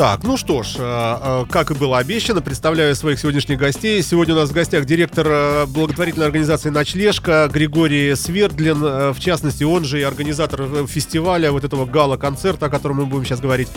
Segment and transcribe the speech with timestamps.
[0.00, 4.02] Так, ну что ж, э, э, как и было обещано, представляю своих сегодняшних гостей.
[4.02, 9.84] Сегодня у нас в гостях директор э, благотворительной организации «Ночлежка» Григорий Свердлин, в частности, он
[9.84, 13.68] же и организатор фестиваля, вот этого гала-концерта, о котором мы будем сейчас говорить,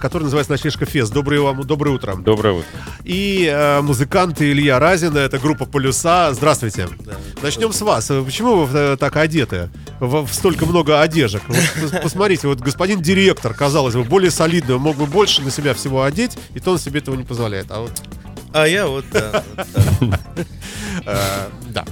[0.00, 1.12] который называется «Ночлежка Фест».
[1.12, 2.16] Доброе вам, доброе утро.
[2.16, 2.68] Доброе утро.
[3.04, 6.30] И музыканты Илья Разина, это группа «Полюса».
[6.32, 6.88] Здравствуйте.
[7.40, 8.08] Начнем с вас.
[8.08, 9.70] Почему вы так одеты?
[10.02, 11.42] В, в столько много одежек.
[11.46, 15.50] Вот пос- посмотрите, вот господин директор, казалось бы, более солидный, он мог бы больше на
[15.52, 17.70] себя всего одеть, и то он себе этого не позволяет.
[17.70, 17.92] А вот,
[18.52, 19.44] А я вот, да.
[21.06, 21.84] э, да.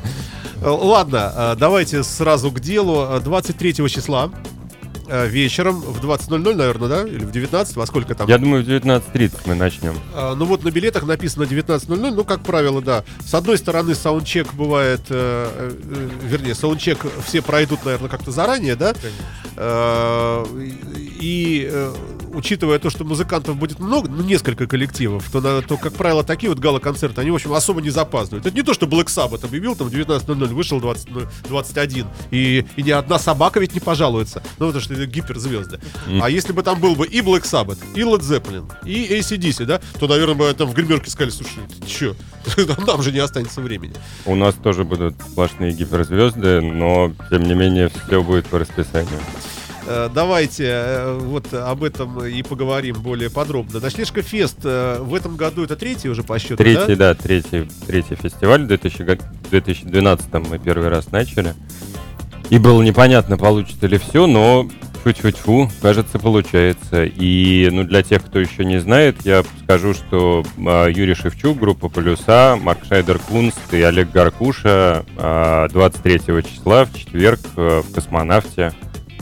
[0.60, 3.06] Э, Ладно, э, давайте сразу к делу.
[3.09, 4.30] Э, 23 числа
[5.27, 7.02] вечером в 20.00, наверное, да?
[7.02, 8.28] Или в 19, во сколько там?
[8.28, 9.98] Я думаю, в 19.30 мы начнем.
[10.14, 13.05] А, Ну вот на билетах написано 19.00, ну как правило, да.
[13.25, 18.94] С одной стороны, саундчек бывает, э, э, вернее, саундчек все пройдут, наверное, как-то заранее, да?
[19.56, 20.44] Э,
[21.21, 21.95] И э,
[22.33, 26.49] учитывая то, что музыкантов будет много, ну несколько коллективов, то, на- то как правило, такие
[26.49, 28.47] вот гала-концерты, они, в общем, особо не запаздывают.
[28.47, 31.09] Это не то, что Black Sabbath объявил, там в 19.00 вышел 20,
[31.48, 34.43] 21, и, и ни одна собака ведь не пожалуется.
[34.59, 35.79] Ну, потому что это гиперзвезды.
[36.23, 39.81] А если бы там был бы и Black Sabbath, и Led Zeppelin, и ACDC, да,
[39.98, 42.15] то, наверное, бы там в гримерке сказали, слушай, ты чё,
[42.87, 43.95] нам же не останется времени.
[44.25, 49.21] У нас тоже будут сплошные гиперзвезды, но, тем не менее, все будет по расписанию.
[49.91, 53.80] Э, Давайте э, вот об этом и поговорим более подробно.
[53.80, 57.12] Ночлежка Фест э, в этом году это третий уже по счету, Третий, да?
[57.12, 58.62] да, третий, третий фестиваль.
[58.62, 61.55] В 2000 го- 2012 мы первый раз начали.
[62.50, 64.68] И было непонятно, получится ли все, но
[65.02, 67.05] тьфу-тьфу-тьфу, кажется, получается.
[67.05, 71.88] И ну, для тех, кто еще не знает, я скажу, что а, Юрий Шевчук, группа
[71.88, 78.73] «Полюса», Марк Шайдер Кунст и Олег Гаркуша а, 23 числа в четверг в «Космонавте».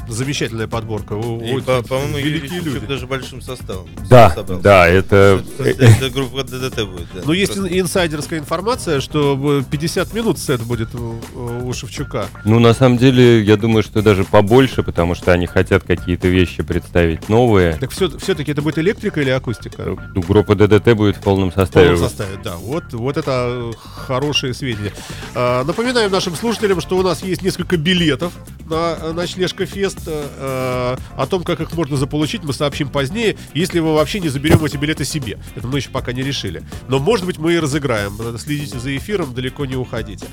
[0.09, 1.15] Замечательная подборка.
[1.15, 2.87] И, по- По-моему, великие люди.
[2.87, 3.87] даже большим составом.
[4.09, 4.63] Да, собрался.
[4.63, 5.43] да, это...
[5.59, 7.21] Это группа ДДТ будет, да.
[7.25, 11.21] Ну, есть Просто- инсайдерская информация, что э, 50 минут сет будет у,
[11.65, 12.29] у Шевчука.
[12.45, 16.63] Ну, на самом деле, я думаю, что даже побольше, потому что они хотят какие-то вещи
[16.63, 17.75] представить новые.
[17.77, 19.97] Так все, все-таки это будет электрика или акустика?
[20.15, 21.91] Ну, группа ДДТ будет в полном В составе.
[21.91, 22.57] полном составе, да.
[22.57, 23.73] Вот, вот это э,
[24.07, 24.93] хорошие сведения.
[25.35, 28.33] А, напоминаем нашим слушателям, что у нас есть несколько билетов
[28.69, 29.98] на э, ночлежка Фест.
[30.07, 34.65] Э, о том, как их можно заполучить, мы сообщим позднее, если мы вообще не заберем
[34.65, 35.39] эти билеты себе.
[35.55, 36.63] Это мы еще пока не решили.
[36.89, 38.19] Но, может быть, мы и разыграем.
[38.39, 40.27] Следите за эфиром, далеко не уходите.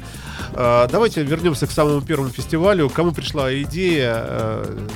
[0.53, 2.89] А, давайте вернемся к самому первому фестивалю.
[2.89, 4.87] Кому пришла идея э,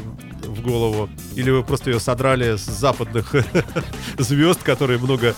[0.43, 1.09] в голову?
[1.35, 3.35] Или вы просто ее содрали с западных
[4.17, 5.33] звезд, которые много э,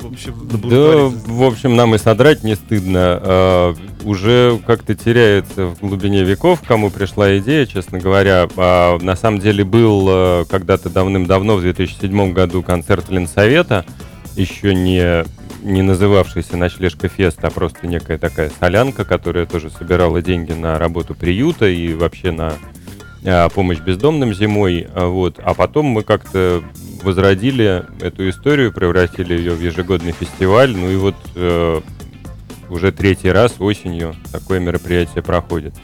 [0.00, 3.20] в общем, Да, в общем, нам и содрать не стыдно.
[3.22, 3.74] А,
[4.04, 8.48] уже как-то теряется в глубине веков, кому пришла идея, честно говоря.
[8.56, 13.84] А, на самом деле был а, когда-то давным-давно, в 2007 году, концерт Ленсовета,
[14.36, 15.24] еще не,
[15.62, 21.14] не называвшийся «Ночлежка Фест», а просто некая такая солянка, которая тоже собирала деньги на работу
[21.14, 22.54] приюта и вообще на
[23.54, 24.86] помощь бездомным зимой.
[24.94, 25.40] Вот.
[25.42, 26.62] А потом мы как-то
[27.06, 30.76] возродили эту историю, превратили ее в ежегодный фестиваль.
[30.76, 31.80] Ну и вот э,
[32.68, 35.74] уже третий раз осенью такое мероприятие проходит.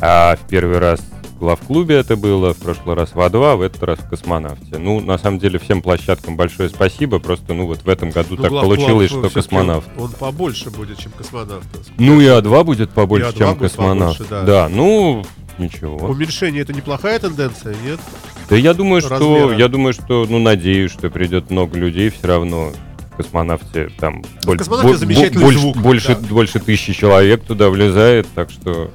[0.00, 1.00] А в первый раз
[1.36, 4.78] в главклубе это было, в прошлый раз в А2, в этот раз в космонавте.
[4.78, 7.18] Ну, на самом деле, всем площадкам большое спасибо.
[7.18, 9.86] Просто, ну, вот в этом году Ну, так получилось, что космонавт.
[9.98, 11.66] Он, он побольше будет, чем космонавт.
[11.98, 14.18] Ну и А2 будет побольше, И А2 чем космонавт.
[14.18, 14.68] побольше, да.
[14.70, 15.24] ну,
[15.60, 15.96] ничего.
[15.96, 18.00] Уменьшение это неплохая тенденция, нет?
[18.48, 19.56] Да я думаю, что размера.
[19.56, 22.72] я думаю, что, ну, надеюсь, что придет много людей все равно.
[23.16, 26.28] Космонавте там боль- бо- замечательный больше, звук, больше, да.
[26.28, 28.90] больше тысячи человек туда влезает, так что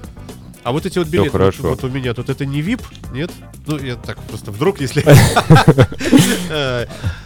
[0.66, 1.62] А вот эти вот билеты, вот, хорошо.
[1.62, 2.82] вот у меня тут это не VIP,
[3.14, 3.30] нет?
[3.68, 5.06] Ну, я так просто вдруг, если...
[6.50, 6.86] Э,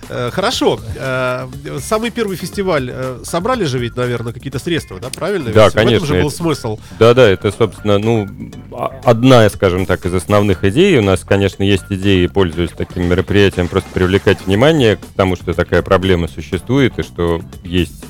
[0.10, 0.80] э, Хорошо.
[0.98, 1.48] Э,
[1.80, 2.94] Самый первый фестиваль
[3.24, 5.10] собрали же ведь, наверное, какие-то средства, да?
[5.10, 5.52] Правильно?
[5.52, 6.80] Да, Ведь В этом конечно, же был смысл.
[6.98, 8.28] Да-да, это, собственно, ну,
[8.74, 10.98] а- одна, скажем так, из основных идей.
[10.98, 15.82] У нас, конечно, есть идеи, пользуясь таким мероприятием, просто привлекать внимание к тому, что такая
[15.82, 18.04] проблема существует, и что есть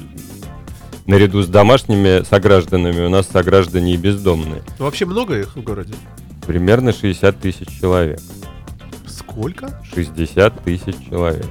[1.09, 4.61] наряду с домашними согражданами у нас сограждане и бездомные.
[4.77, 5.95] Ну, Вообще много их в городе?
[6.45, 8.19] Примерно 60 тысяч человек.
[9.07, 9.81] Сколько?
[9.93, 11.45] 60 тысяч человек.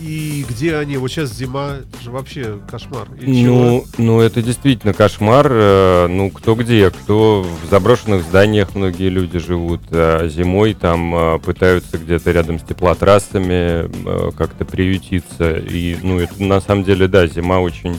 [0.00, 0.96] И где они?
[0.98, 3.08] Вот сейчас зима, это же вообще кошмар.
[3.20, 3.54] И чего?
[3.56, 5.48] Ну, ну, это действительно кошмар.
[5.50, 11.38] Э, Ну, кто где, кто в заброшенных зданиях многие люди живут, а зимой там э,
[11.40, 15.56] пытаются где-то рядом с теплотрассами э, как-то приютиться.
[15.56, 17.98] И, ну, это на самом деле, да, зима очень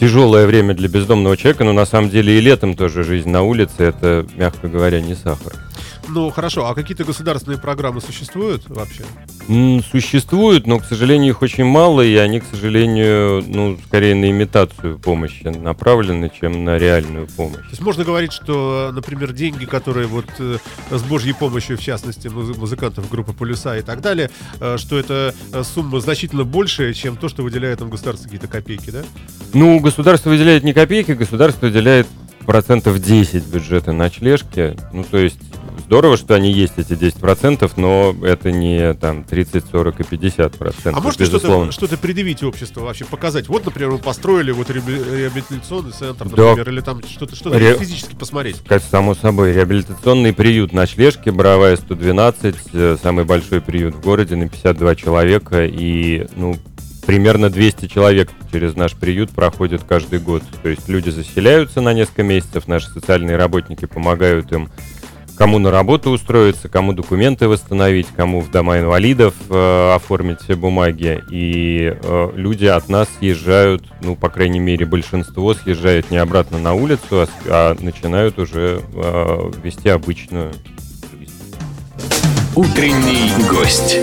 [0.00, 3.74] тяжелое время для бездомного человека, но на самом деле и летом тоже жизнь на улице,
[3.78, 5.52] это, мягко говоря, не сахар.
[6.12, 9.04] Ну, хорошо, а какие-то государственные программы существуют вообще?
[9.48, 14.30] М, Существуют, но, к сожалению, их очень мало, и они, к сожалению, ну, скорее на
[14.30, 17.58] имитацию помощи направлены, чем на реальную помощь.
[17.60, 20.58] То есть можно говорить, что, например, деньги, которые вот э,
[20.90, 24.30] с Божьей помощью, в частности, муз- музыкантов группы Полюса и так далее,
[24.60, 28.90] э, что это э, сумма значительно большая, чем то, что выделяет нам государство какие-то копейки,
[28.90, 29.02] да?
[29.54, 32.06] Ну, государство выделяет не копейки, государство выделяет
[32.46, 34.76] процентов 10 бюджета ночлежки.
[34.92, 35.38] Ну, то есть
[35.90, 40.94] здорово, что они есть, эти 10%, но это не там 30, 40 и 50 процентов,
[40.96, 43.48] А можете что-то, что-то предъявить обществу вообще, показать?
[43.48, 46.50] Вот, например, мы построили вот реабили- реабилитационный центр, Да.
[46.50, 48.58] например, или там что-то, что-то Ре- физически посмотреть.
[48.68, 54.48] Как само собой, реабилитационный приют ночлежки, Боровая 112, э, самый большой приют в городе на
[54.48, 56.56] 52 человека, и, ну,
[57.04, 60.44] примерно 200 человек через наш приют проходят каждый год.
[60.62, 64.68] То есть люди заселяются на несколько месяцев, наши социальные работники помогают им
[65.40, 71.24] кому на работу устроиться, кому документы восстановить, кому в дома инвалидов э, оформить все бумаги.
[71.30, 76.74] И э, люди от нас съезжают, ну, по крайней мере, большинство съезжает не обратно на
[76.74, 80.52] улицу, а, а начинают уже э, вести обычную
[81.10, 81.32] жизнь.
[82.54, 83.98] Утренний гость.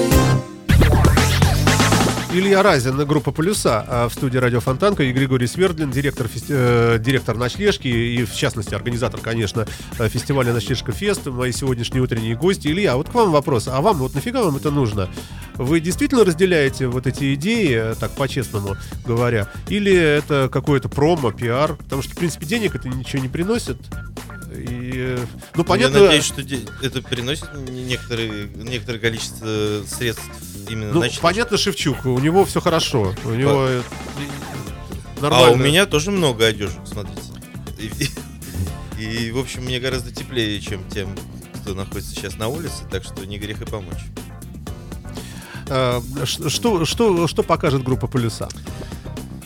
[2.33, 6.99] Илья Разин, группа Полюса, а в студии Радио Фонтанка, и Григорий Свердлин, директор, фести- э,
[6.99, 9.65] директор ночлежки и, в частности, организатор, конечно,
[9.97, 12.67] э, фестиваля Ночлежка Фест, мои сегодняшние утренние гости.
[12.67, 15.09] Илья, вот к вам вопрос, а вам вот нафига вам это нужно?
[15.55, 18.75] Вы действительно разделяете вот эти идеи, э, так по-честному
[19.05, 21.75] говоря, или это какое-то промо, пиар?
[21.75, 23.77] Потому что, в принципе, денег это ничего не приносит.
[24.53, 25.25] И, э,
[25.55, 26.41] ну, понятно, Я надеюсь, что
[26.83, 30.23] это приносит не- некоторые, некоторое количество средств
[30.69, 31.21] именно ну, на член.
[31.21, 33.83] понятно, Шевчук, у него все хорошо, у него А
[35.21, 35.51] нормально.
[35.51, 37.21] у меня тоже много одежек, смотрите.
[38.97, 41.15] И, и, в общем, мне гораздо теплее, чем тем,
[41.61, 44.05] кто находится сейчас на улице, так что не грех и помочь.
[45.69, 48.47] А, Что, что, что покажет группа Полюса?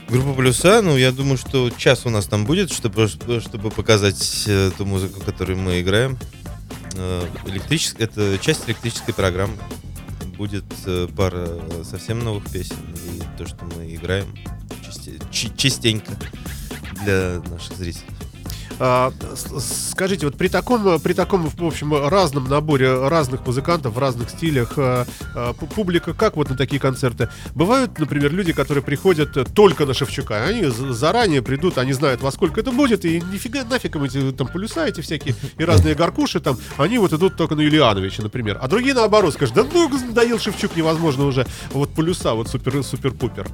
[0.10, 4.70] Группа Плюса, ну, я думаю, что час у нас там будет, чтобы, чтобы показать э,
[4.78, 6.18] ту музыку, которую мы играем.
[6.96, 9.56] Э, электричес- Это часть электрической программы.
[10.42, 11.48] Будет э, пара
[11.84, 14.26] совсем новых песен и то, что мы играем
[15.30, 16.14] чи- частенько
[17.04, 18.08] для наших зрителей.
[18.84, 19.14] А,
[19.60, 24.74] Скажите, вот при таком, при таком, в общем, разном наборе разных музыкантов в разных стилях,
[24.78, 25.06] а,
[25.36, 27.30] а, пу- публика как вот на такие концерты?
[27.54, 32.60] Бывают, например, люди, которые приходят только на Шевчука, они заранее придут, они знают, во сколько
[32.60, 36.58] это будет, и нифига нафиг им эти там полюса эти всякие, и разные горкуши там,
[36.78, 38.58] они вот идут только на Юлиановича, например.
[38.60, 43.48] А другие наоборот скажут, да ну, надоел Шевчук, невозможно уже, вот полюса, вот супер, супер-пупер.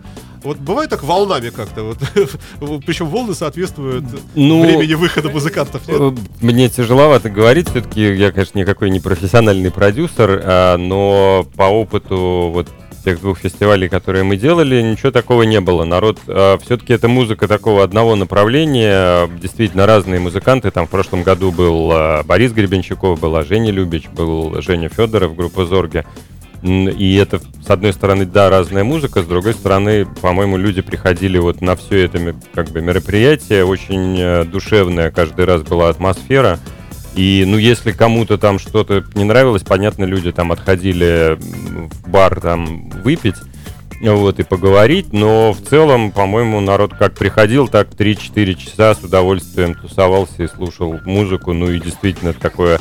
[0.44, 1.97] Вот бывает так волнами как-то, вот,
[2.85, 5.88] причем волны соответствуют Ну, времени выхода музыкантов.
[5.88, 6.00] нет?
[6.00, 6.12] Э,
[6.42, 12.68] Мне тяжеловато говорить, все-таки я, конечно, никакой не профессиональный продюсер, а, но по опыту вот
[13.04, 15.86] тех двух фестивалей, которые мы делали, ничего такого не было.
[15.86, 20.72] Народ, все-таки это музыка такого одного направления, действительно разные музыканты.
[20.72, 25.66] Там в прошлом году был а, Борис Гребенщиков, была Женя Любич, был Женя Федоров, группа
[25.66, 26.04] Зорги.
[26.63, 31.62] И это, с одной стороны, да, разная музыка, с другой стороны, по-моему, люди приходили вот
[31.62, 36.60] на все это как бы мероприятие, очень э, душевная каждый раз была атмосфера.
[37.15, 42.89] И, ну, если кому-то там что-то не нравилось, понятно, люди там отходили в бар там
[42.89, 43.36] выпить,
[44.01, 49.74] вот, и поговорить, но в целом, по-моему, народ как приходил, так 3-4 часа с удовольствием
[49.74, 52.79] тусовался и слушал музыку, ну и действительно такое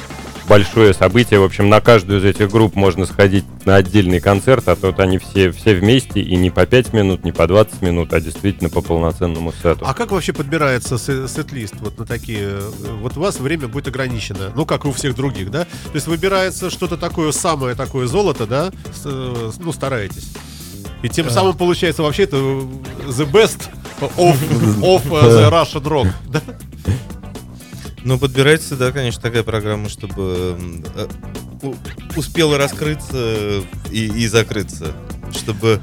[0.48, 1.40] большое событие.
[1.40, 5.18] В общем, на каждую из этих групп можно сходить на отдельный концерт, а тут они
[5.18, 8.80] все, все вместе, и не по 5 минут, не по 20 минут, а действительно по
[8.80, 9.84] полноценному сету.
[9.86, 12.38] А как вообще подбирается се- сет-лист вот на такие?
[12.42, 15.64] э, Вот у вас время будет ограничено, ну как и у всех других, да?
[15.64, 18.70] То есть выбирается что-то такое самое такое золото, да?
[18.94, 20.28] С- э, ну стараетесь.
[21.02, 22.62] И тем самым получается вообще это э,
[23.08, 23.68] the best
[24.00, 24.36] of,
[24.80, 26.40] of э, the Russian rock, да?
[28.06, 30.56] Ну, подбирается, да, конечно, такая программа, чтобы
[30.94, 31.08] э,
[32.14, 34.94] успела раскрыться и, и закрыться.
[35.32, 35.80] Чтобы,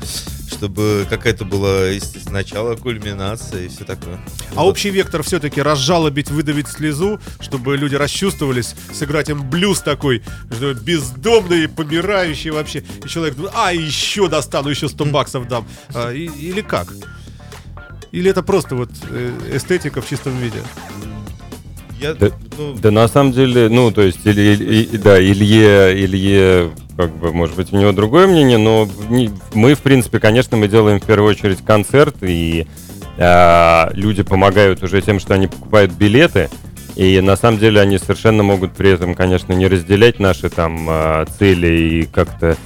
[0.47, 4.21] чтобы какая-то была, естественно, начало, кульминация и все такое.
[4.55, 10.23] А общий вектор все-таки разжалобить, выдавить слезу, чтобы люди расчувствовались, сыграть им блюз такой,
[10.81, 12.85] бездомный, помирающий вообще.
[13.03, 15.67] И человек думает, а, еще достану, еще 100 баксов дам.
[15.93, 16.87] А, и- или как?
[18.13, 20.61] Или это просто вот э, эстетика в чистом виде?
[22.03, 24.55] Я, Да- ну, Да на самом деле, ну, то есть, или,
[24.91, 29.73] и- да, Илье, Илье, как бы, может быть, у него другое мнение, но не- мы,
[29.73, 32.67] в принципе, конечно, мы делаем в первую очередь концерт, и
[33.17, 36.49] а, люди помогают уже тем, что они покупают билеты,
[36.95, 41.25] и на самом деле они совершенно могут при этом, конечно, не разделять наши там а,
[41.39, 42.57] цели и как-то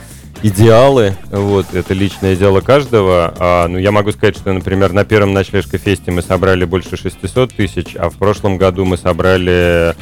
[0.43, 3.33] идеалы, вот, это личное дело каждого.
[3.37, 7.53] А, ну, я могу сказать, что, например, на первом ночлежка фесте мы собрали больше 600
[7.53, 9.95] тысяч, а в прошлом году мы собрали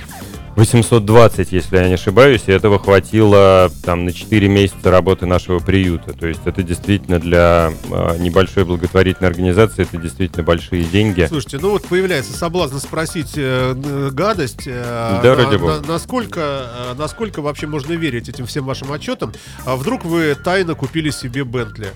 [0.56, 6.14] 820, если я не ошибаюсь, и этого хватило там на 4 месяца работы нашего приюта.
[6.14, 11.26] То есть это действительно для а, небольшой благотворительной организации, это действительно большие деньги.
[11.28, 13.74] Слушайте, ну вот появляется соблазн спросить э,
[14.12, 14.64] гадость.
[14.66, 15.82] э, Да, ради бога.
[15.88, 19.34] насколько, э, насколько вообще можно верить этим всем вашим отчетам?
[19.66, 21.88] А вдруг вы тайно купили себе Бентли?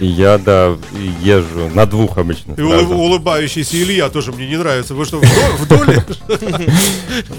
[0.00, 0.76] Я, да,
[1.22, 2.52] езжу на двух обычно.
[2.54, 2.94] И улы- сразу.
[2.94, 4.94] улыбающийся Илья тоже мне не нравится.
[4.94, 6.04] Вы что, в до- в доле?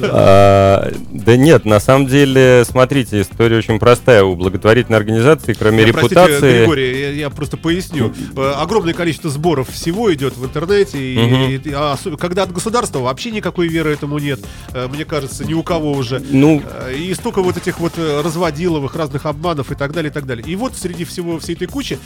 [0.01, 4.24] А, Да нет, на самом деле, смотрите, история очень простая.
[4.24, 6.59] У благотворительной организации, кроме репутации...
[6.59, 8.13] Григорий, я, просто поясню.
[8.35, 13.67] Э, Огромное количество сборов всего идет в интернете, и, а когда от государства вообще никакой
[13.67, 14.39] веры этому нет.
[14.74, 16.21] Э, Мне кажется, ни у кого уже.
[16.29, 20.25] Ну, Э, И столько вот этих вот разводиловых, разных обманов и так далее, и так
[20.25, 20.45] далее.
[20.47, 21.97] И вот среди всего всей этой кучи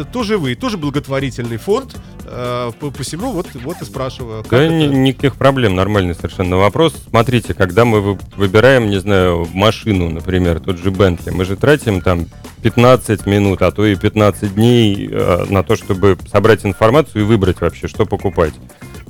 [0.00, 1.96] и, тоже вы, тоже благотворительный фонд.
[2.24, 4.44] Э, По посему вот, вот и спрашиваю.
[4.50, 6.94] Да, ни- никаких проблем, нормальный совершенно вопрос.
[7.08, 12.00] Смотрите, когда мы вы- выбираем, не знаю, машину, например, тот же Бентли, мы же тратим
[12.00, 12.26] там
[12.62, 17.60] 15 минут, а то и 15 дней э, на то, чтобы собрать информацию и выбрать
[17.60, 18.54] вообще, что покупать.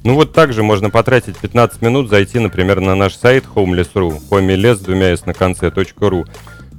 [0.04, 5.06] Ну вот также можно потратить 15 минут, зайти, например, на наш сайт homeless.ru, homeless, двумя
[5.08, 6.24] s на конце, .ru,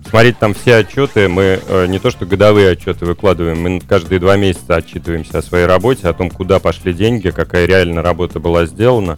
[0.09, 1.27] смотреть там все отчеты.
[1.27, 5.65] Мы э, не то что годовые отчеты выкладываем, мы каждые два месяца отчитываемся о своей
[5.65, 9.17] работе, о том, куда пошли деньги, какая реально работа была сделана.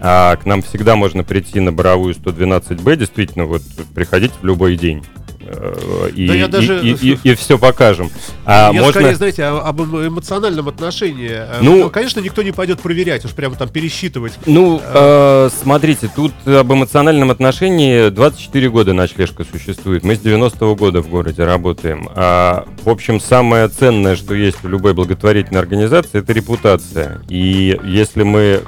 [0.00, 3.62] А к нам всегда можно прийти на Боровую 112Б, действительно, вот
[3.94, 5.02] приходить в любой день.
[5.42, 8.10] Э, И, Да я даже- и, все покажем.
[8.44, 9.00] А Я можно...
[9.00, 11.30] скорее, знаете, об эмо- эмоциональном отношении.
[11.30, 14.32] Э, Ну- конечно, никто не пойдет проверять, уж прямо там пересчитывать.
[14.46, 20.04] Ну, э, смотрите, тут об эмоциональном отношении 24 года ночлежка существует.
[20.04, 22.08] Мы с 90-го года в городе работаем.
[22.14, 27.22] А, в общем, самое ценное, что есть в любой благотворительной организации, это репутация.
[27.28, 28.60] И если мы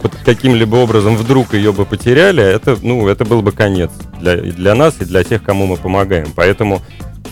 [0.00, 4.74] под каким-либо образом вдруг ее бы потеряли, это, ну, это был бы конец для, для
[4.74, 6.32] нас, и для тех, кому мы помогаем.
[6.34, 6.80] Поэтому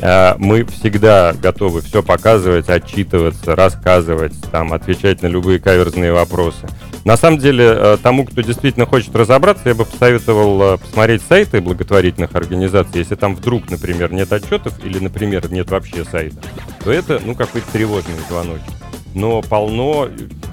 [0.01, 6.69] э, мы всегда готовы все показывать, отчитываться, рассказывать, там, отвечать на любые каверзные вопросы.
[7.05, 11.61] На самом деле, э, тому, кто действительно хочет разобраться, я бы посоветовал э, посмотреть сайты
[11.61, 13.01] благотворительных организаций.
[13.01, 16.37] Если там вдруг, например, нет отчетов или, например, нет вообще сайта,
[16.85, 18.69] то это, ну, какой-то тревожный звоночек.
[19.15, 20.09] Но полно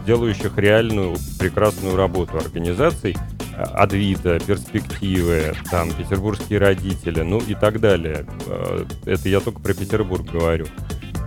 [0.08, 3.16] делающих реальную прекрасную работу организаций,
[3.56, 8.26] э, Адвита, Перспективы, там, Петербургские родители, ну и так далее.
[8.48, 10.66] Э, Это я только про Петербург говорю.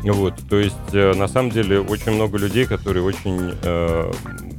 [0.02, 4.12] Вот, то есть, э, на самом деле, очень много людей, которые очень э,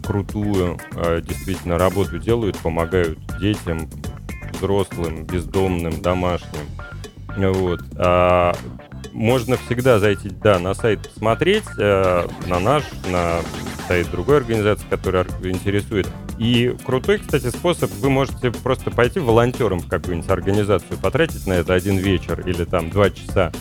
[0.06, 3.90] крутую э, действительно работу делают, помогают детям,
[4.54, 6.68] взрослым, бездомным, домашним.
[7.38, 7.82] Вот.
[7.98, 8.54] А
[9.12, 13.40] можно всегда зайти, да, на сайт посмотреть, э, на наш, на
[13.88, 16.08] сайт другой организации, которая ор- интересует.
[16.38, 21.74] И крутой, кстати, способ, вы можете просто пойти волонтером в какую-нибудь организацию, потратить на это
[21.74, 23.52] один вечер или там два часа.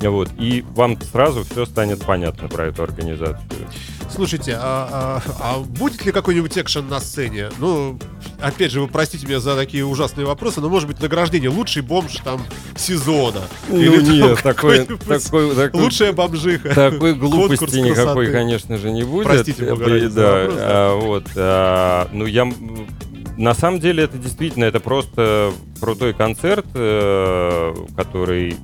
[0.00, 3.66] Вот, и вам сразу все станет понятно про эту организацию.
[4.14, 7.48] Слушайте, а, а- а будет ли какой-нибудь экшен на сцене?
[7.58, 7.98] Ну,
[8.40, 12.16] опять же, вы простите меня за такие ужасные вопросы, но, может быть, награждение лучший бомж
[12.24, 12.40] там
[12.76, 13.40] сезона.
[13.70, 16.68] Или там Ну, такой, такой, такой, Лучшая бомжиха.
[16.74, 18.32] Такой Конкурс глупости никакой, красоты.
[18.32, 19.26] конечно же, не будет.
[19.26, 20.62] Простите, Э, Бога да, вопрос, да.
[20.64, 21.24] а, вот.
[21.36, 22.50] а, ну, я...
[23.36, 28.56] На самом деле, это действительно, это просто крутой концерт, э, который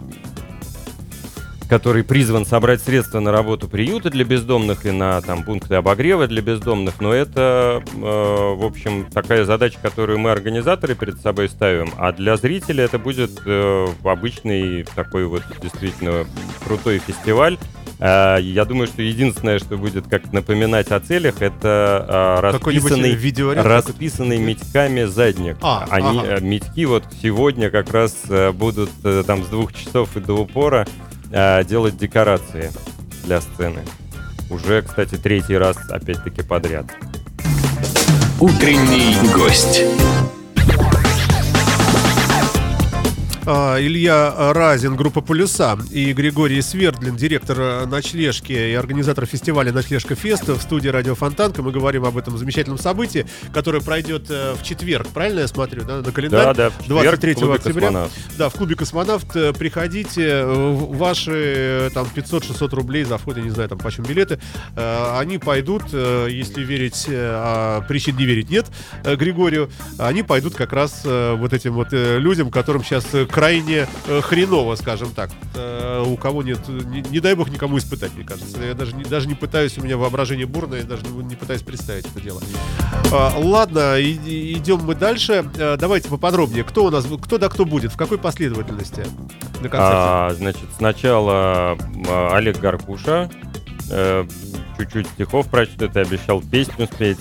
[1.74, 6.40] который призван собрать средства на работу приюта для бездомных и на там пункты обогрева для
[6.40, 12.12] бездомных, но это, э, в общем, такая задача, которую мы организаторы перед собой ставим, а
[12.12, 16.26] для зрителя это будет э, обычный такой вот действительно
[16.64, 17.58] крутой фестиваль.
[17.98, 23.14] Э, Я думаю, что единственное, что будет как напоминать о целях, это э, расписанный
[23.64, 25.56] расписанный метьками задник.
[25.60, 26.36] А, Они, ага.
[26.36, 28.14] э, метьки вот сегодня как раз
[28.54, 28.90] будут
[29.26, 30.86] там с двух часов и до упора
[31.34, 32.70] э, делать декорации
[33.24, 33.80] для сцены.
[34.50, 36.86] Уже, кстати, третий раз опять-таки подряд.
[38.40, 39.82] Утренний гость.
[43.46, 50.48] Илья Разин, группа «Полюса» и Григорий Свердлин, директор э, «Ночлежки» и организатор фестиваля «Ночлежка Фест»
[50.48, 51.62] в студии «Радио Фонтанка».
[51.62, 56.00] Мы говорим об этом замечательном событии, которое пройдет э, в четверг, правильно я смотрю, да,
[56.00, 56.54] на календарь?
[56.54, 57.86] Да, да, в четверг 23 в клубе октября.
[57.88, 58.12] «Космонавт».
[58.38, 63.68] Да, в клубе «Космонавт» э, приходите, ваши там 500-600 рублей за вход, я не знаю,
[63.68, 64.40] там почем билеты,
[64.74, 68.66] они пойдут, если верить, а причин не верить нет,
[69.04, 75.10] Григорию, они пойдут как раз вот этим вот людям, которым сейчас крайне э, хреново, скажем
[75.10, 75.28] так.
[75.56, 78.62] Э, У кого нет, не, не дай бог никому испытать, мне кажется.
[78.62, 81.62] Я даже не, даже не пытаюсь, у меня воображение бурное, я даже не, не пытаюсь
[81.62, 82.40] представить это дело.
[83.12, 85.44] А, Ладно, и- идем мы дальше.
[85.56, 86.62] Э, Давайте поподробнее.
[86.62, 89.04] Кто у нас, кто да кто будет, в какой последовательности
[89.60, 89.68] на?
[89.72, 91.76] А, значит, сначала
[92.08, 93.28] а, Олег Гаркуша
[93.90, 94.24] э,
[94.78, 97.18] чуть-чуть стихов прочтет и обещал песню спеть.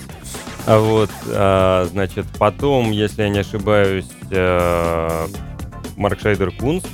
[0.66, 4.06] А вот, а, значит, потом, если я не ошибаюсь,
[5.96, 6.84] Марк Шейдер Кунс,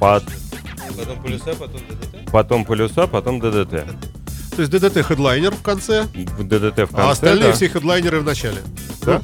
[0.00, 0.24] пот-
[0.96, 2.30] Потом полюса, потом ДДТ.
[2.30, 3.86] потом Полюса, потом ДДТ.
[4.54, 7.52] То есть ДДТ хедлайнер в конце, ДДТ в конце, а остальные да.
[7.52, 8.58] все хедлайнеры в начале.
[9.04, 9.22] Да.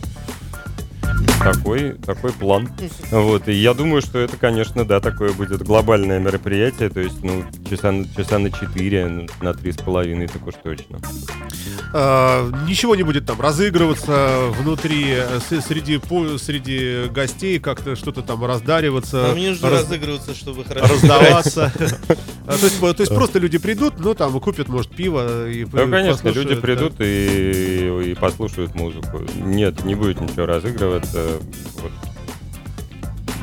[1.39, 2.69] Такой, такой план.
[3.11, 7.45] Вот, и я думаю, что это, конечно, да, такое будет глобальное мероприятие, то есть, ну,
[7.69, 10.99] часа, на- часа на 4, ну, на три с половиной, так уж точно.
[11.95, 16.01] А, ничего не будет там разыгрываться внутри, э, среди,
[16.39, 19.23] среди гостей, как-то что-то там раздариваться.
[19.29, 21.73] Нам не нужно раз- разыгрываться, чтобы хорошо раздаваться.
[22.47, 25.91] А, То есть, то есть просто люди придут, ну там купят, может, пиво и Ну,
[25.91, 29.21] конечно, люди придут и, и послушают музыку.
[29.37, 31.28] Нет, не будет ничего разыгрываться.
[31.77, 31.93] Вот.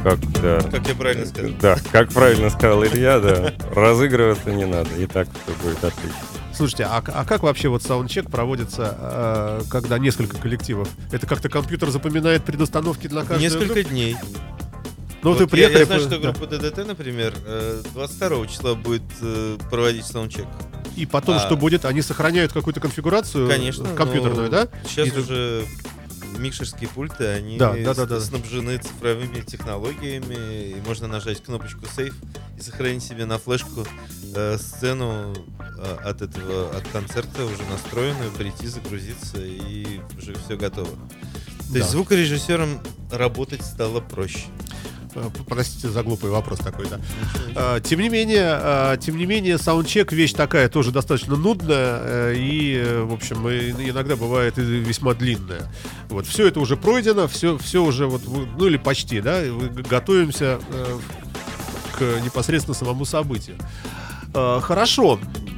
[0.03, 0.61] Как, да.
[0.69, 1.51] Как я правильно сказал.
[1.59, 6.19] Да, как правильно сказал Илья, да, разыгрываться не надо, и так все будет отлично.
[6.33, 6.53] да.
[6.55, 10.87] Слушайте, а, а как вообще вот саундчек проводится, э, когда несколько коллективов?
[11.11, 13.39] Это как-то компьютер запоминает предустановки для каждого?
[13.39, 14.15] Несколько дней.
[15.23, 15.79] Ну, Вот ты я- приехали...
[15.79, 16.31] Я, знаю, по- что да.
[16.31, 20.45] группа ДДТ, например, э, 22 числа будет э, проводить саундчек.
[20.95, 21.39] И потом А.
[21.39, 21.83] что будет?
[21.83, 23.89] Они сохраняют какую-то конфигурацию Конечно.
[23.95, 24.67] компьютерную, но да?
[24.87, 25.65] Сейчас И ты- уже
[26.37, 28.19] микшерские пульты, они Да, да, да, да.
[28.21, 32.15] снабжены цифровыми технологиями, и можно нажать кнопочку сейф
[32.57, 33.85] и сохранить себе на флешку
[34.35, 35.33] э, сцену
[35.77, 40.89] э, от этого, от концерта уже настроенную, прийти, загрузиться, и уже все готово.
[40.89, 41.87] То есть Да.
[41.87, 42.79] звукорежиссером
[43.11, 44.45] работать стало проще.
[45.15, 46.99] Э, Простите за глупый вопрос такой, да.
[47.55, 52.35] А, Тем не менее, а, тем не менее, саундчек вещь такая тоже достаточно нудная э,
[52.37, 55.71] и, э, в общем, иногда бывает весьма длинная.
[56.09, 59.41] Вот все это уже пройдено, все, все уже вот, ну или почти, да,
[59.89, 60.99] готовимся э,
[61.97, 63.55] к непосредственно самому событию.
[64.33, 65.17] Хорошо.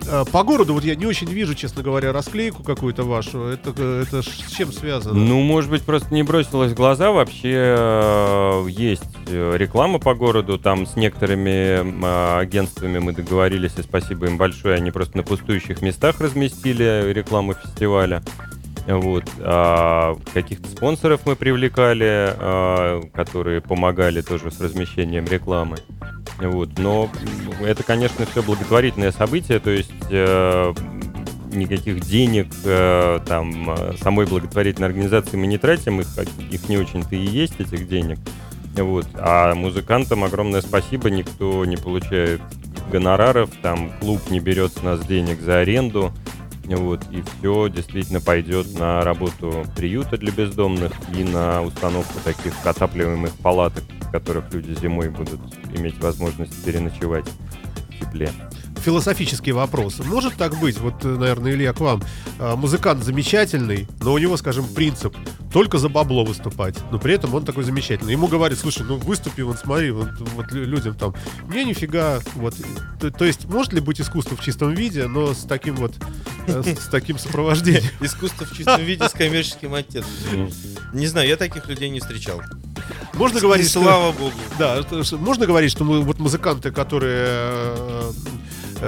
[0.09, 3.43] А, По городу вот я не очень вижу, честно говоря, расклейку какую-то вашу.
[3.43, 5.13] Это, э, это с чем связано?
[5.13, 7.11] Ну, может быть, просто не бросилось в глаза.
[7.11, 10.57] Вообще э, есть э, реклама по городу.
[10.57, 14.75] Там с некоторыми э, агентствами мы договорились, и спасибо им большое.
[14.75, 18.23] Они просто на пустующих местах разместили рекламу фестиваля.
[18.87, 19.25] Вот.
[19.39, 25.77] А каких-то спонсоров мы привлекали, а, которые помогали тоже с размещением рекламы.
[26.39, 26.77] Вот.
[26.77, 27.09] Но
[27.61, 30.73] это, конечно, все благотворительное событие, то есть э,
[31.51, 36.07] никаких денег э, там самой благотворительной организации мы не тратим, их,
[36.51, 38.19] их не очень-то и есть, этих денег.
[38.75, 39.07] Вот.
[39.15, 42.41] А музыкантам огромное спасибо, никто не получает
[42.91, 46.13] гонораров, там клуб не берет с нас денег за аренду.
[46.75, 53.33] Вот, и все действительно пойдет на работу приюта для бездомных и на установку таких отапливаемых
[53.37, 55.39] палаток, в которых люди зимой будут
[55.73, 57.25] иметь возможность переночевать
[57.89, 58.31] в тепле.
[58.87, 59.99] Философический вопрос.
[59.99, 62.01] Может так быть, вот, э, наверное, Илья, к вам.
[62.39, 65.13] А, Музыкант замечательный, но у него, скажем, принцип
[65.51, 66.77] только за бабло выступать.
[66.89, 68.13] Но при этом он такой замечательный.
[68.13, 71.13] Ему говорят, слушай, ну выступи, вот смотри, вот, вот лю- людям там,
[71.53, 72.21] не нифига.
[72.35, 72.55] Вот.
[73.01, 75.93] То, то есть, может ли быть искусство в чистом виде, но с таким вот,
[76.47, 77.91] э, с, таким сопровождением?
[77.99, 80.49] Искусство в чистом виде с коммерческим оттенком.
[80.93, 82.41] Не знаю, я таких людей не встречал.
[83.13, 84.31] Можно говорить, слава богу.
[84.59, 84.81] Да,
[85.19, 88.26] можно говорить, что вот музыканты, которые э, э,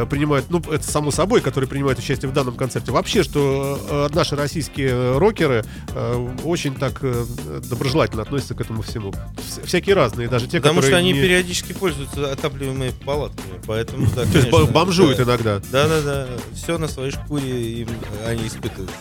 [0.10, 3.80] принимают, ну, это само собой, которые принимают участие в данном концерте, вообще, что
[4.12, 7.26] э, наши российские рокеры э, очень так э,
[7.70, 9.12] доброжелательно относятся к этому всему.
[9.38, 14.08] Вс- всякие разные, даже те, Потому которые что они не- периодически пользуются отапливаемыми палатками, поэтому
[14.16, 15.24] да, То есть бомжуют да.
[15.24, 15.60] иногда.
[15.72, 17.90] Да-да-да, все на своей шкуре им
[18.28, 18.92] они испытывают.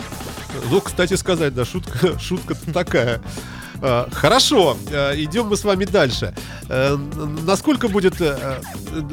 [0.70, 3.20] Ну, кстати сказать, да, шутка, шутка такая.
[3.80, 6.34] Э, Хорошо, э, идем мы с вами дальше.
[6.68, 6.96] Э,
[7.46, 8.14] Насколько будет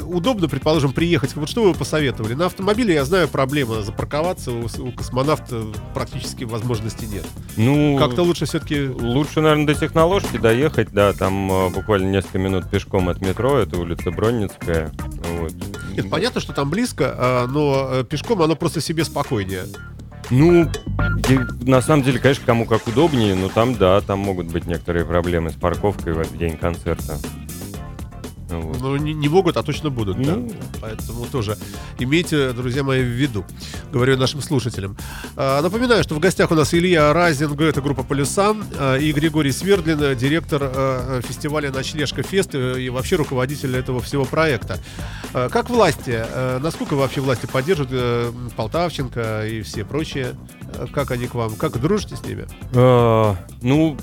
[0.04, 1.36] удобно, предположим, приехать?
[1.36, 2.34] Вот что вы посоветовали?
[2.34, 7.26] На автомобиле, я знаю, проблема запарковаться, у космонавта практически возможности нет.
[7.58, 8.88] Ну, Как-то лучше все-таки...
[8.88, 14.12] Лучше, наверное, до техноложки доехать, да, там буквально несколько минут пешком от метро, это улица
[14.12, 14.92] Бронницкая.
[15.40, 15.54] Вот.
[15.96, 19.66] Нет, понятно, что там близко, но пешком оно просто себе спокойнее.
[20.32, 20.70] Ну,
[21.62, 25.50] на самом деле, конечно, кому как удобнее, но там, да, там могут быть некоторые проблемы
[25.52, 27.18] с парковкой в день концерта.
[28.60, 28.82] Вот.
[28.82, 30.36] Ну, не, не могут, а точно будут, да.
[30.36, 30.52] Ну.
[30.82, 31.58] Поэтому тоже
[32.00, 33.46] имейте, друзья мои, в виду.
[33.92, 34.98] Говорю нашим слушателям.
[35.36, 39.52] А, напоминаю, что в гостях у нас Илья Разин, это группа «Полюса», а, и Григорий
[39.52, 44.80] Свердлин, директор э, фестиваля «Ночлежка Фест» э, и вообще руководитель этого всего проекта.
[45.34, 46.24] А, как власти?
[46.28, 50.36] э, насколько вообще власти поддерживают э, Полтавченко и все прочие?
[50.94, 51.56] Как они к вам?
[51.56, 52.48] Как дружите с ними?
[52.74, 53.98] А, Ну,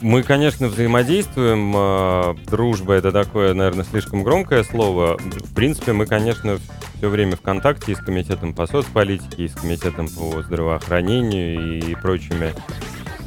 [0.00, 1.72] мы, конечно, взаимодействуем.
[1.76, 5.16] а, Дружба это такое, наверное, слишком громкое слово.
[5.18, 6.58] В принципе, мы, конечно,
[6.96, 11.94] все время в контакте и с комитетом по соцполитике, и с комитетом по здравоохранению и
[11.94, 12.52] прочими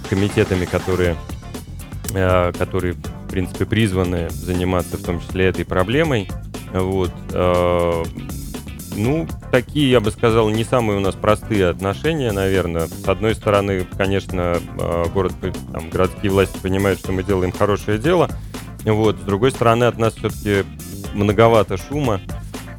[0.09, 1.15] комитетами, которые,
[2.13, 6.29] а, которые, в принципе, призваны заниматься в том числе этой проблемой.
[6.73, 7.13] Вот.
[7.31, 8.03] а,
[8.93, 12.87] Ну, такие, я бы сказал, не самые у нас простые отношения, наверное.
[12.87, 15.33] С одной стороны, конечно, э, город,
[15.71, 18.27] там, городские власти понимают, что мы делаем хорошее дело.
[18.87, 19.17] Вот.
[19.17, 20.65] С другой стороны, от нас все-таки
[21.13, 22.21] многовато шума.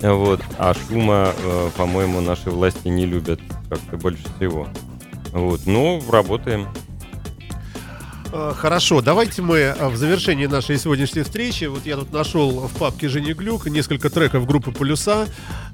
[0.00, 0.40] Вот.
[0.58, 4.68] А шума, э, по-моему, наши власти не любят как-то больше всего.
[5.32, 5.60] Вот.
[5.66, 6.68] Ну, работаем.
[8.32, 12.72] Э, Хорошо, давайте мы э, в завершении нашей сегодняшней встречи, вот я тут нашел в
[12.78, 15.28] папке Жени Глюк несколько треков группы Полюса.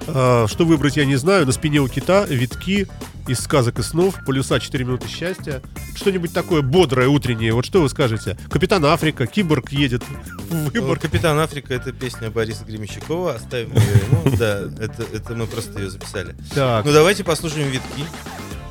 [0.06, 1.46] Э, Что выбрать, я не знаю.
[1.46, 2.86] На спине у кита, витки
[3.26, 5.62] из сказок и снов, Полюса 4 минуты счастья.
[5.96, 7.52] Что-нибудь такое бодрое, утреннее.
[7.54, 8.36] Вот что вы скажете?
[8.50, 10.98] Капитан Африка, Киборг едет в Ну, выбор.
[10.98, 13.34] Капитан Африка это песня Бориса Гремещикова.
[13.34, 14.36] Оставим ее ему.
[14.38, 16.34] Да, это, это мы просто ее записали.
[16.54, 18.04] Так, Ну давайте послушаем витки.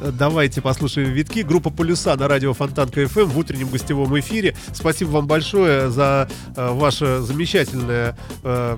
[0.02, 1.40] давайте послушаем витки.
[1.40, 4.56] Группа Полюса на радио Фонтанка ФМ в утреннем гостевом эфире.
[4.74, 8.78] Спасибо вам большое за э, ваше замечательное э,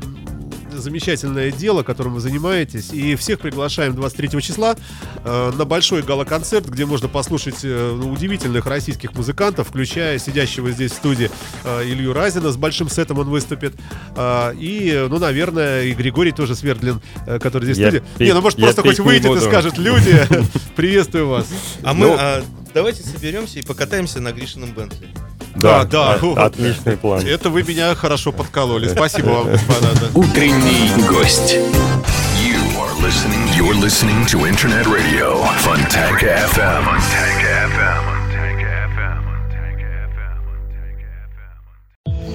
[0.80, 2.92] замечательное дело, которым вы занимаетесь.
[2.94, 4.76] И всех приглашаем 23 числа
[5.24, 10.92] э, на большой гала-концерт, где можно послушать э, ну, удивительных российских музыкантов, включая сидящего здесь
[10.92, 11.30] в студии
[11.64, 12.52] э, Илью Разина.
[12.52, 13.74] С большим сетом он выступит.
[14.16, 18.04] Э, и, ну, наверное, и Григорий тоже Свердлин, э, который здесь в Я студии.
[18.18, 20.20] петь- Не, ну, может, просто хоть выйдет и скажет, люди,
[20.76, 21.48] приветствую вас.
[21.84, 22.16] А мы Ну.
[22.20, 25.08] а, давайте соберемся и покатаемся на Гришином Бентли.
[25.56, 26.38] Да, да, от- вот.
[26.38, 27.26] Отличный план.
[27.26, 28.90] Это вы меня хорошо подкололи.
[28.90, 29.88] Спасибо вам, господа.
[30.02, 30.08] да.
[30.20, 31.56] Утренний гость.
[31.56, 33.48] You are listening.
[33.58, 36.84] You're listening to Internet Radio Fontanka FM.
[36.84, 38.06] Fontanka FM.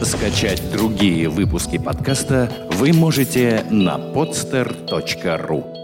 [0.04, 5.79] Скачать другие выпуски подкаста вы можете на podster.ru